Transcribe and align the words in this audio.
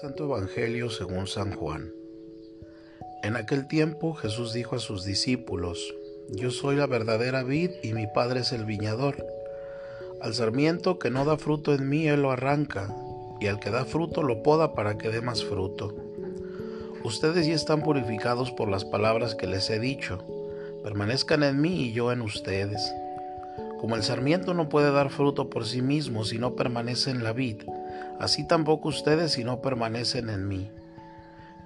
Santo 0.00 0.24
Evangelio 0.24 0.90
según 0.90 1.28
San 1.28 1.54
Juan. 1.54 1.92
En 3.22 3.36
aquel 3.36 3.68
tiempo 3.68 4.12
Jesús 4.14 4.52
dijo 4.52 4.74
a 4.74 4.80
sus 4.80 5.04
discípulos, 5.04 5.94
Yo 6.30 6.50
soy 6.50 6.74
la 6.74 6.88
verdadera 6.88 7.44
vid 7.44 7.70
y 7.80 7.92
mi 7.92 8.08
Padre 8.08 8.40
es 8.40 8.50
el 8.50 8.64
viñador. 8.64 9.24
Al 10.20 10.34
sarmiento 10.34 10.98
que 10.98 11.10
no 11.10 11.24
da 11.24 11.36
fruto 11.36 11.72
en 11.72 11.88
mí, 11.88 12.08
Él 12.08 12.22
lo 12.22 12.32
arranca, 12.32 12.92
y 13.40 13.46
al 13.46 13.60
que 13.60 13.70
da 13.70 13.84
fruto 13.84 14.24
lo 14.24 14.42
poda 14.42 14.74
para 14.74 14.98
que 14.98 15.10
dé 15.10 15.20
más 15.20 15.44
fruto. 15.44 15.94
Ustedes 17.04 17.46
ya 17.46 17.54
están 17.54 17.84
purificados 17.84 18.50
por 18.50 18.68
las 18.68 18.84
palabras 18.84 19.36
que 19.36 19.46
les 19.46 19.70
he 19.70 19.78
dicho. 19.78 20.18
Permanezcan 20.82 21.44
en 21.44 21.60
mí 21.60 21.82
y 21.82 21.92
yo 21.92 22.10
en 22.10 22.20
ustedes. 22.20 22.92
Como 23.80 23.94
el 23.94 24.02
sarmiento 24.02 24.54
no 24.54 24.68
puede 24.68 24.90
dar 24.90 25.10
fruto 25.10 25.48
por 25.50 25.64
sí 25.64 25.82
mismo 25.82 26.24
si 26.24 26.38
no 26.38 26.56
permanece 26.56 27.12
en 27.12 27.22
la 27.22 27.32
vid, 27.32 27.62
así 28.20 28.46
tampoco 28.46 28.88
ustedes 28.88 29.32
si 29.32 29.44
no 29.44 29.60
permanecen 29.60 30.30
en 30.30 30.48
mí. 30.48 30.70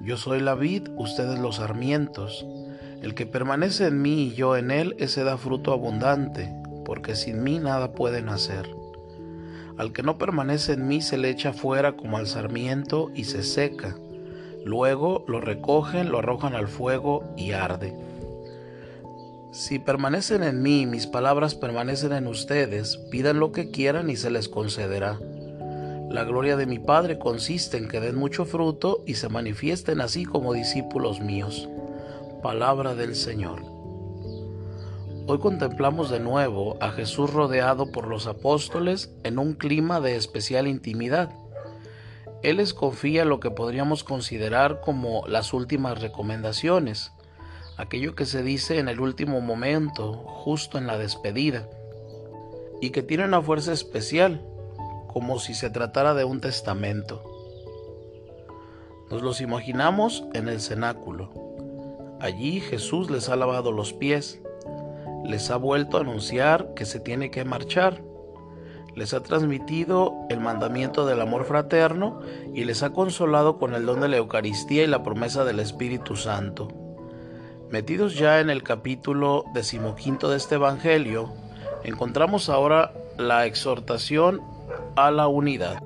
Yo 0.00 0.16
soy 0.16 0.40
la 0.40 0.54
vid, 0.54 0.88
ustedes 0.96 1.38
los 1.38 1.56
sarmientos. 1.56 2.46
El 3.02 3.14
que 3.14 3.26
permanece 3.26 3.86
en 3.86 4.00
mí 4.00 4.24
y 4.24 4.34
yo 4.34 4.56
en 4.56 4.70
él, 4.70 4.94
ese 4.98 5.24
da 5.24 5.36
fruto 5.36 5.72
abundante, 5.72 6.52
porque 6.84 7.16
sin 7.16 7.42
mí 7.42 7.58
nada 7.58 7.92
pueden 7.92 8.28
hacer. 8.28 8.68
Al 9.76 9.92
que 9.92 10.02
no 10.02 10.18
permanece 10.18 10.72
en 10.72 10.88
mí 10.88 11.00
se 11.00 11.16
le 11.18 11.30
echa 11.30 11.52
fuera 11.52 11.96
como 11.96 12.16
al 12.16 12.26
sarmiento 12.26 13.10
y 13.14 13.24
se 13.24 13.42
seca. 13.42 13.96
Luego 14.64 15.24
lo 15.28 15.40
recogen, 15.40 16.10
lo 16.10 16.18
arrojan 16.18 16.54
al 16.54 16.68
fuego 16.68 17.24
y 17.36 17.52
arde. 17.52 17.94
Si 19.52 19.78
permanecen 19.78 20.42
en 20.42 20.62
mí 20.62 20.86
mis 20.86 21.06
palabras 21.06 21.54
permanecen 21.54 22.12
en 22.12 22.26
ustedes, 22.26 22.98
pidan 23.10 23.40
lo 23.40 23.50
que 23.50 23.70
quieran 23.70 24.10
y 24.10 24.16
se 24.16 24.30
les 24.30 24.48
concederá. 24.48 25.18
La 26.10 26.24
gloria 26.24 26.56
de 26.56 26.66
mi 26.66 26.78
Padre 26.78 27.18
consiste 27.18 27.76
en 27.76 27.88
que 27.88 28.00
den 28.00 28.16
mucho 28.16 28.44
fruto 28.44 29.02
y 29.06 29.14
se 29.14 29.28
manifiesten 29.28 30.00
así 30.00 30.24
como 30.24 30.52
discípulos 30.52 31.20
míos. 31.20 31.68
Palabra 32.42 32.94
del 32.94 33.14
Señor. 33.14 33.62
Hoy 35.26 35.38
contemplamos 35.38 36.10
de 36.10 36.20
nuevo 36.20 36.76
a 36.80 36.90
Jesús 36.90 37.32
rodeado 37.32 37.92
por 37.92 38.06
los 38.06 38.26
apóstoles 38.26 39.12
en 39.24 39.38
un 39.38 39.54
clima 39.54 40.00
de 40.00 40.16
especial 40.16 40.66
intimidad. 40.66 41.30
Él 42.42 42.56
les 42.56 42.72
confía 42.72 43.24
lo 43.24 43.40
que 43.40 43.50
podríamos 43.50 44.04
considerar 44.04 44.80
como 44.80 45.26
las 45.26 45.52
últimas 45.52 46.00
recomendaciones 46.00 47.12
aquello 47.78 48.16
que 48.16 48.26
se 48.26 48.42
dice 48.42 48.80
en 48.80 48.88
el 48.88 49.00
último 49.00 49.40
momento, 49.40 50.12
justo 50.12 50.78
en 50.78 50.86
la 50.86 50.98
despedida, 50.98 51.68
y 52.80 52.90
que 52.90 53.02
tiene 53.02 53.24
una 53.24 53.40
fuerza 53.40 53.72
especial, 53.72 54.44
como 55.08 55.40
si 55.40 55.54
se 55.54 55.70
tratara 55.70 56.14
de 56.14 56.24
un 56.24 56.40
testamento. 56.40 57.24
Nos 59.10 59.22
los 59.22 59.40
imaginamos 59.40 60.24
en 60.34 60.48
el 60.48 60.60
cenáculo. 60.60 61.30
Allí 62.20 62.60
Jesús 62.60 63.10
les 63.10 63.28
ha 63.28 63.36
lavado 63.36 63.72
los 63.72 63.92
pies, 63.92 64.40
les 65.24 65.50
ha 65.50 65.56
vuelto 65.56 65.96
a 65.96 66.00
anunciar 66.00 66.74
que 66.74 66.84
se 66.84 67.00
tiene 67.00 67.30
que 67.30 67.44
marchar, 67.44 68.02
les 68.94 69.14
ha 69.14 69.22
transmitido 69.22 70.14
el 70.28 70.40
mandamiento 70.40 71.06
del 71.06 71.20
amor 71.20 71.44
fraterno 71.44 72.20
y 72.54 72.64
les 72.64 72.82
ha 72.82 72.90
consolado 72.90 73.58
con 73.58 73.74
el 73.74 73.86
don 73.86 74.00
de 74.00 74.08
la 74.08 74.16
Eucaristía 74.16 74.84
y 74.84 74.88
la 74.88 75.02
promesa 75.02 75.44
del 75.44 75.60
Espíritu 75.60 76.16
Santo. 76.16 76.68
Metidos 77.70 78.16
ya 78.16 78.40
en 78.40 78.50
el 78.50 78.62
capítulo 78.62 79.44
decimoquinto 79.54 80.28
de 80.30 80.36
este 80.36 80.56
Evangelio, 80.56 81.32
encontramos 81.84 82.48
ahora 82.48 82.92
la 83.18 83.46
exhortación 83.46 84.40
a 85.06 85.10
la 85.10 85.28
unidad. 85.28 85.82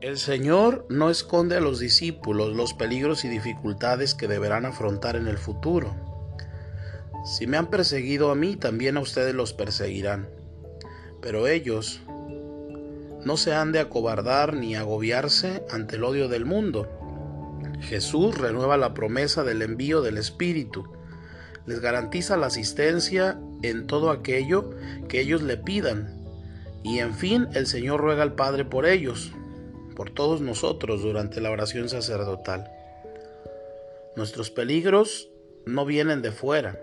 El 0.00 0.18
Señor 0.18 0.86
no 0.88 1.10
esconde 1.10 1.56
a 1.56 1.60
los 1.60 1.78
discípulos 1.78 2.54
los 2.54 2.74
peligros 2.74 3.24
y 3.24 3.28
dificultades 3.28 4.14
que 4.14 4.28
deberán 4.28 4.64
afrontar 4.66 5.16
en 5.16 5.26
el 5.26 5.38
futuro. 5.38 5.94
Si 7.24 7.46
me 7.46 7.56
han 7.56 7.68
perseguido 7.68 8.30
a 8.30 8.34
mí, 8.34 8.56
también 8.56 8.96
a 8.96 9.00
ustedes 9.00 9.34
los 9.34 9.52
perseguirán. 9.52 10.28
Pero 11.20 11.48
ellos 11.48 12.00
no 13.24 13.36
se 13.36 13.54
han 13.54 13.72
de 13.72 13.80
acobardar 13.80 14.54
ni 14.54 14.76
agobiarse 14.76 15.64
ante 15.70 15.96
el 15.96 16.04
odio 16.04 16.28
del 16.28 16.44
mundo 16.44 16.88
Jesús 17.80 18.36
renueva 18.36 18.76
la 18.76 18.94
promesa 18.94 19.44
del 19.44 19.62
envío 19.62 20.02
del 20.02 20.18
Espíritu. 20.18 20.84
Les 21.66 21.80
garantiza 21.80 22.36
la 22.36 22.46
asistencia 22.46 23.38
en 23.62 23.86
todo 23.86 24.10
aquello 24.10 24.70
que 25.08 25.20
ellos 25.20 25.42
le 25.42 25.56
pidan. 25.56 26.17
Y 26.82 27.00
en 27.00 27.14
fin, 27.14 27.48
el 27.54 27.66
Señor 27.66 28.00
ruega 28.00 28.22
al 28.22 28.34
Padre 28.34 28.64
por 28.64 28.86
ellos, 28.86 29.32
por 29.96 30.10
todos 30.10 30.40
nosotros 30.40 31.02
durante 31.02 31.40
la 31.40 31.50
oración 31.50 31.88
sacerdotal. 31.88 32.70
Nuestros 34.16 34.50
peligros 34.50 35.28
no 35.66 35.84
vienen 35.84 36.22
de 36.22 36.32
fuera. 36.32 36.78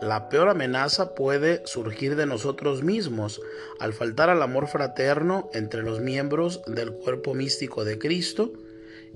La 0.00 0.28
peor 0.28 0.48
amenaza 0.48 1.14
puede 1.14 1.62
surgir 1.66 2.16
de 2.16 2.26
nosotros 2.26 2.82
mismos 2.82 3.40
al 3.78 3.92
faltar 3.92 4.30
al 4.30 4.42
amor 4.42 4.66
fraterno 4.68 5.48
entre 5.54 5.82
los 5.82 6.00
miembros 6.00 6.62
del 6.66 6.92
cuerpo 6.92 7.34
místico 7.34 7.84
de 7.84 7.98
Cristo 7.98 8.52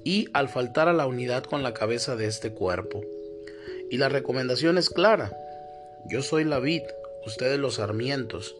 y 0.04 0.28
al 0.32 0.48
faltar 0.48 0.88
a 0.88 0.92
la 0.92 1.06
unidad 1.06 1.44
con 1.44 1.62
la 1.62 1.74
cabeza 1.74 2.14
de 2.14 2.26
este 2.26 2.52
cuerpo. 2.52 3.02
Y 3.90 3.98
la 3.98 4.08
recomendación 4.08 4.78
es 4.78 4.88
clara. 4.88 5.36
Yo 6.08 6.22
soy 6.22 6.44
la 6.44 6.60
vid, 6.60 6.82
ustedes 7.26 7.58
los 7.58 7.74
sarmientos. 7.74 8.54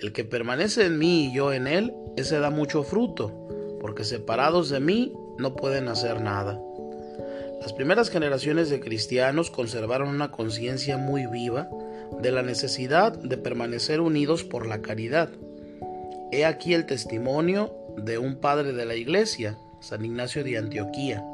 El 0.00 0.12
que 0.12 0.24
permanece 0.24 0.86
en 0.86 0.98
mí 0.98 1.26
y 1.26 1.34
yo 1.34 1.52
en 1.52 1.66
él, 1.66 1.94
ese 2.16 2.38
da 2.38 2.50
mucho 2.50 2.82
fruto, 2.82 3.78
porque 3.80 4.04
separados 4.04 4.68
de 4.68 4.80
mí 4.80 5.12
no 5.38 5.54
pueden 5.56 5.88
hacer 5.88 6.20
nada. 6.20 6.60
Las 7.60 7.72
primeras 7.72 8.10
generaciones 8.10 8.68
de 8.68 8.80
cristianos 8.80 9.50
conservaron 9.50 10.08
una 10.08 10.30
conciencia 10.30 10.98
muy 10.98 11.26
viva 11.26 11.68
de 12.20 12.30
la 12.30 12.42
necesidad 12.42 13.12
de 13.12 13.38
permanecer 13.38 14.00
unidos 14.00 14.44
por 14.44 14.66
la 14.66 14.82
caridad. 14.82 15.30
He 16.30 16.44
aquí 16.44 16.74
el 16.74 16.86
testimonio 16.86 17.72
de 17.96 18.18
un 18.18 18.36
padre 18.36 18.72
de 18.72 18.84
la 18.84 18.96
iglesia, 18.96 19.56
San 19.80 20.04
Ignacio 20.04 20.44
de 20.44 20.58
Antioquía. 20.58 21.24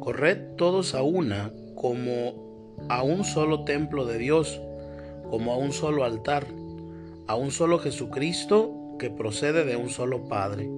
Corred 0.00 0.56
todos 0.56 0.94
a 0.94 1.02
una 1.02 1.52
como 1.74 2.76
a 2.88 3.02
un 3.02 3.24
solo 3.24 3.64
templo 3.64 4.06
de 4.06 4.18
Dios, 4.18 4.60
como 5.30 5.52
a 5.52 5.56
un 5.56 5.72
solo 5.72 6.04
altar, 6.04 6.46
a 7.26 7.34
un 7.34 7.50
solo 7.50 7.78
Jesucristo 7.78 8.96
que 8.98 9.10
procede 9.10 9.64
de 9.64 9.76
un 9.76 9.90
solo 9.90 10.28
Padre. 10.28 10.68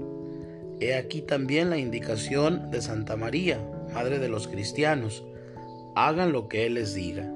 He 0.81 0.95
aquí 0.95 1.23
también 1.23 1.71
la 1.71 1.79
indicación 1.79 2.71
de 2.71 2.83
Santa 2.83 3.17
María, 3.17 3.61
Madre 3.95 4.19
de 4.19 4.29
los 4.29 4.47
Cristianos. 4.47 5.25
Hagan 5.95 6.33
lo 6.33 6.49
que 6.49 6.67
Él 6.67 6.75
les 6.75 6.95
diga. 6.95 7.33